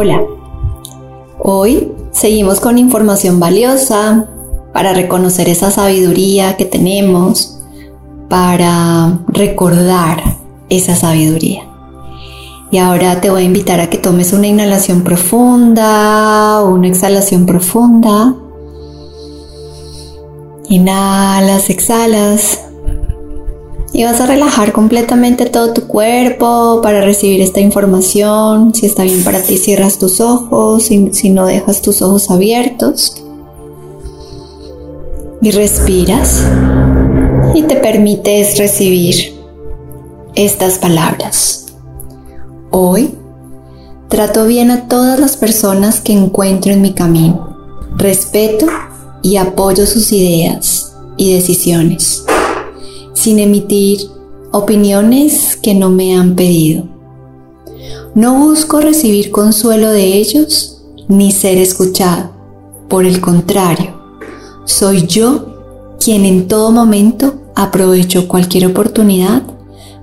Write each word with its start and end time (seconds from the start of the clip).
Hola, 0.00 0.24
hoy 1.40 1.90
seguimos 2.12 2.60
con 2.60 2.78
información 2.78 3.40
valiosa 3.40 4.28
para 4.72 4.92
reconocer 4.92 5.48
esa 5.48 5.72
sabiduría 5.72 6.56
que 6.56 6.66
tenemos, 6.66 7.58
para 8.28 9.18
recordar 9.26 10.22
esa 10.68 10.94
sabiduría. 10.94 11.64
Y 12.70 12.78
ahora 12.78 13.20
te 13.20 13.28
voy 13.28 13.42
a 13.42 13.46
invitar 13.46 13.80
a 13.80 13.90
que 13.90 13.98
tomes 13.98 14.32
una 14.32 14.46
inhalación 14.46 15.02
profunda, 15.02 16.62
una 16.62 16.86
exhalación 16.86 17.44
profunda. 17.44 18.36
Inhalas, 20.68 21.70
exhalas. 21.70 22.67
Y 23.92 24.04
vas 24.04 24.20
a 24.20 24.26
relajar 24.26 24.72
completamente 24.72 25.46
todo 25.46 25.72
tu 25.72 25.86
cuerpo 25.86 26.80
para 26.82 27.00
recibir 27.00 27.40
esta 27.40 27.60
información. 27.60 28.74
Si 28.74 28.86
está 28.86 29.02
bien 29.02 29.24
para 29.24 29.40
ti, 29.42 29.56
cierras 29.56 29.98
tus 29.98 30.20
ojos. 30.20 30.84
Si, 30.84 31.30
no, 31.30 31.46
dejas 31.46 31.82
tus 31.82 32.02
ojos 32.02 32.30
abiertos. 32.30 33.16
Y 35.40 35.50
respiras. 35.50 36.44
Y 37.54 37.62
te 37.62 37.76
permites 37.76 38.58
recibir 38.58 39.34
estas 40.34 40.78
palabras. 40.78 41.66
Hoy 42.70 43.14
trato 44.08 44.46
bien 44.46 44.70
a 44.70 44.86
todas 44.86 45.18
las 45.18 45.36
personas 45.36 46.00
que 46.00 46.12
encuentro 46.12 46.72
en 46.72 46.82
mi 46.82 46.92
camino. 46.92 47.56
Respeto 47.96 48.66
y 49.22 49.36
apoyo 49.36 49.86
sus 49.86 50.12
ideas 50.12 50.92
y 51.16 51.34
decisiones, 51.34 52.24
sin 53.18 53.40
emitir 53.40 53.98
opiniones 54.52 55.56
que 55.60 55.74
no 55.74 55.90
me 55.90 56.16
han 56.16 56.36
pedido. 56.36 56.84
No 58.14 58.38
busco 58.38 58.80
recibir 58.80 59.32
consuelo 59.32 59.90
de 59.90 60.14
ellos 60.14 60.82
ni 61.08 61.32
ser 61.32 61.58
escuchado. 61.58 62.30
Por 62.88 63.06
el 63.06 63.20
contrario, 63.20 64.00
soy 64.66 65.08
yo 65.08 65.96
quien 65.98 66.24
en 66.24 66.46
todo 66.46 66.70
momento 66.70 67.34
aprovecho 67.56 68.28
cualquier 68.28 68.66
oportunidad 68.66 69.42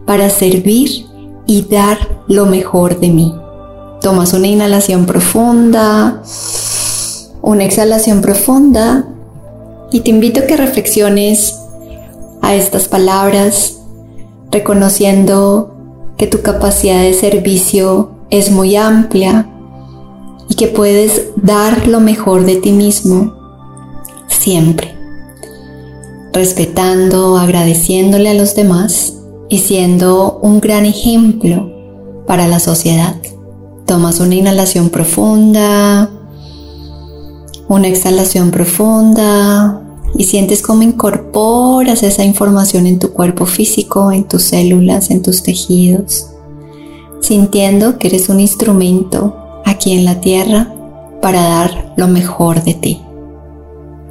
para 0.06 0.30
servir 0.30 1.06
y 1.48 1.62
dar 1.62 2.22
lo 2.28 2.46
mejor 2.48 3.00
de 3.00 3.10
mí. 3.12 3.34
Tomas 4.02 4.34
una 4.34 4.48
inhalación 4.48 5.06
profunda, 5.06 6.22
una 7.42 7.64
exhalación 7.64 8.22
profunda 8.22 9.08
y 9.90 10.02
te 10.02 10.10
invito 10.10 10.42
a 10.42 10.48
que 10.48 10.58
reflexiones 10.58 11.62
a 12.46 12.54
estas 12.54 12.88
palabras 12.88 13.80
reconociendo 14.52 15.74
que 16.16 16.28
tu 16.28 16.44
capacidad 16.44 17.02
de 17.02 17.16
servicio 17.16 18.12
es 18.30 18.52
muy 18.52 18.76
amplia 18.76 19.50
y 20.48 20.54
que 20.54 20.68
puedes 20.68 21.30
dar 21.38 21.88
lo 21.88 22.00
mejor 22.00 22.46
de 22.46 22.58
ti 22.58 22.72
mismo 22.72 23.34
siempre, 24.28 24.96
respetando, 26.34 27.38
agradeciéndole 27.38 28.30
a 28.30 28.36
los 28.36 28.54
demás 28.56 29.14
y 29.50 29.60
siendo 29.60 30.40
un 30.44 30.60
gran 30.60 30.86
ejemplo 30.86 31.72
para 32.28 32.48
la 32.48 32.60
sociedad. 32.60 33.16
Tomas 33.88 34.20
una 34.20 34.36
inhalación 34.36 34.90
profunda, 34.90 36.12
una 37.68 37.88
exhalación 37.88 38.52
profunda 38.52 39.82
y 40.18 40.24
sientes 40.26 40.62
cómo 40.62 40.84
incorporas 40.84 42.04
esa 42.04 42.24
información 42.24 42.88
en 42.88 43.00
tu 43.00 43.12
cuerpo 43.12 43.46
físico, 43.46 44.12
en 44.12 44.24
tus 44.24 44.44
células, 44.44 45.12
en 45.12 45.22
tus 45.22 45.44
tejidos, 45.44 46.28
sintiendo 47.22 47.98
que 47.98 48.08
eres 48.08 48.30
un 48.30 48.40
instrumento 48.40 49.36
aquí 49.66 49.94
en 49.94 50.06
la 50.06 50.22
tierra 50.22 50.74
para 51.22 51.42
dar 51.42 51.94
lo 51.98 52.08
mejor 52.08 52.64
de 52.64 52.74
ti. 52.76 53.02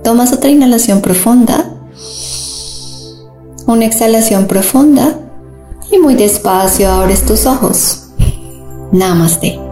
Tomas 0.02 0.32
otra 0.32 0.50
inhalación 0.50 1.00
profunda, 1.00 1.74
una 3.66 3.86
exhalación 3.86 4.46
profunda 4.46 5.18
y 5.90 5.98
muy 5.98 6.14
despacio 6.14 6.90
abres 6.90 7.24
tus 7.24 7.46
ojos. 7.46 8.08
Namaste. 8.92 9.63